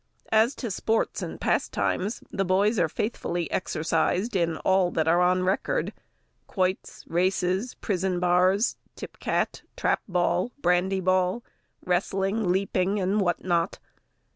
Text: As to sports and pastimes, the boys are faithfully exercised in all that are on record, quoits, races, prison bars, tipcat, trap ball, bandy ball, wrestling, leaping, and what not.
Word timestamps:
As 0.31 0.55
to 0.55 0.71
sports 0.71 1.21
and 1.21 1.39
pastimes, 1.39 2.23
the 2.31 2.43
boys 2.43 2.79
are 2.79 2.89
faithfully 2.89 3.51
exercised 3.51 4.35
in 4.35 4.57
all 4.65 4.89
that 4.89 5.07
are 5.07 5.21
on 5.21 5.43
record, 5.43 5.93
quoits, 6.47 7.03
races, 7.07 7.75
prison 7.75 8.19
bars, 8.19 8.77
tipcat, 8.95 9.61
trap 9.77 10.01
ball, 10.07 10.53
bandy 10.57 11.01
ball, 11.01 11.43
wrestling, 11.85 12.51
leaping, 12.51 12.99
and 12.99 13.21
what 13.21 13.43
not. 13.45 13.77